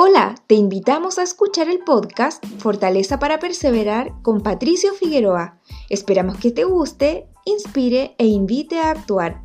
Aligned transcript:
Hola, 0.00 0.36
te 0.46 0.54
invitamos 0.54 1.18
a 1.18 1.24
escuchar 1.24 1.68
el 1.68 1.80
podcast 1.80 2.46
Fortaleza 2.60 3.18
para 3.18 3.40
Perseverar 3.40 4.12
con 4.22 4.44
Patricio 4.44 4.94
Figueroa. 4.94 5.58
Esperamos 5.90 6.38
que 6.38 6.52
te 6.52 6.62
guste, 6.62 7.26
inspire 7.44 8.14
e 8.16 8.26
invite 8.26 8.78
a 8.78 8.92
actuar. 8.92 9.42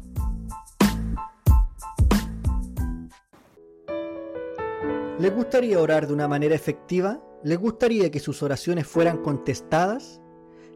¿Le 5.18 5.30
gustaría 5.32 5.82
orar 5.82 6.06
de 6.06 6.14
una 6.14 6.28
manera 6.28 6.54
efectiva? 6.54 7.20
¿Le 7.44 7.56
gustaría 7.56 8.12
que 8.12 8.20
sus 8.20 8.44
oraciones 8.44 8.86
fueran 8.86 9.24
contestadas? 9.24 10.22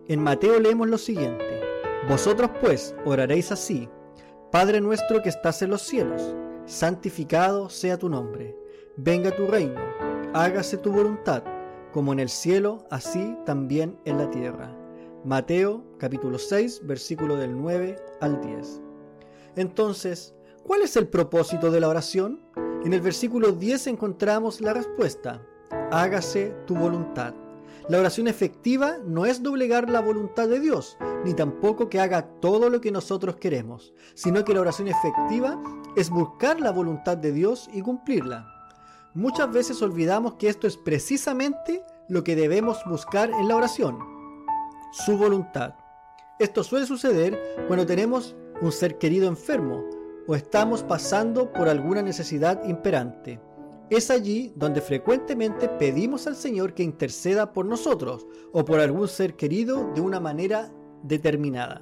En 0.07 0.23
Mateo 0.23 0.59
leemos 0.59 0.87
lo 0.87 0.97
siguiente. 0.97 1.61
Vosotros 2.09 2.49
pues 2.61 2.95
oraréis 3.05 3.51
así. 3.51 3.87
Padre 4.51 4.81
nuestro 4.81 5.21
que 5.21 5.29
estás 5.29 5.61
en 5.61 5.69
los 5.69 5.83
cielos, 5.83 6.33
santificado 6.65 7.69
sea 7.69 7.99
tu 7.99 8.09
nombre 8.09 8.55
venga 8.97 9.29
tu 9.35 9.45
reino, 9.45 9.79
hágase 10.33 10.75
tu 10.77 10.91
voluntad, 10.91 11.43
como 11.93 12.13
en 12.13 12.19
el 12.19 12.29
cielo, 12.29 12.87
así 12.89 13.37
también 13.45 13.97
en 14.05 14.17
la 14.17 14.29
tierra. 14.31 14.75
Mateo 15.23 15.83
capítulo 15.99 16.39
6, 16.39 16.81
versículo 16.85 17.35
del 17.35 17.55
9 17.55 17.95
al 18.21 18.41
10. 18.41 18.81
Entonces, 19.55 20.33
¿cuál 20.63 20.81
es 20.81 20.97
el 20.97 21.07
propósito 21.07 21.69
de 21.69 21.79
la 21.79 21.89
oración? 21.89 22.41
En 22.83 22.93
el 22.93 23.01
versículo 23.01 23.51
10 23.51 23.87
encontramos 23.87 24.61
la 24.61 24.73
respuesta, 24.73 25.45
hágase 25.91 26.55
tu 26.65 26.75
voluntad. 26.75 27.35
La 27.89 27.99
oración 27.99 28.27
efectiva 28.27 28.97
no 29.05 29.27
es 29.27 29.43
doblegar 29.43 29.89
la 29.89 30.01
voluntad 30.01 30.49
de 30.49 30.59
Dios, 30.59 30.97
ni 31.23 31.35
tampoco 31.35 31.87
que 31.87 31.99
haga 31.99 32.23
todo 32.41 32.69
lo 32.69 32.81
que 32.81 32.91
nosotros 32.91 33.35
queremos, 33.35 33.93
sino 34.15 34.43
que 34.43 34.55
la 34.55 34.61
oración 34.61 34.87
efectiva 34.87 35.61
es 35.95 36.09
buscar 36.09 36.59
la 36.59 36.71
voluntad 36.71 37.15
de 37.15 37.31
Dios 37.31 37.69
y 37.71 37.81
cumplirla. 37.81 38.56
Muchas 39.17 39.51
veces 39.51 39.81
olvidamos 39.81 40.35
que 40.35 40.47
esto 40.47 40.67
es 40.67 40.77
precisamente 40.77 41.81
lo 42.07 42.23
que 42.23 42.35
debemos 42.35 42.77
buscar 42.85 43.31
en 43.31 43.47
la 43.47 43.55
oración, 43.55 43.97
su 44.91 45.17
voluntad. 45.17 45.73
Esto 46.37 46.63
suele 46.63 46.85
suceder 46.85 47.35
cuando 47.65 47.87
tenemos 47.87 48.35
un 48.61 48.71
ser 48.71 48.99
querido 48.99 49.27
enfermo 49.27 49.83
o 50.27 50.35
estamos 50.35 50.83
pasando 50.83 51.51
por 51.51 51.67
alguna 51.67 52.03
necesidad 52.03 52.63
imperante. 52.65 53.41
Es 53.89 54.11
allí 54.11 54.53
donde 54.55 54.81
frecuentemente 54.81 55.67
pedimos 55.67 56.27
al 56.27 56.35
Señor 56.35 56.75
que 56.75 56.83
interceda 56.83 57.53
por 57.53 57.65
nosotros 57.65 58.27
o 58.51 58.65
por 58.65 58.79
algún 58.79 59.07
ser 59.07 59.35
querido 59.35 59.91
de 59.95 60.01
una 60.01 60.19
manera 60.19 60.71
determinada. 61.01 61.81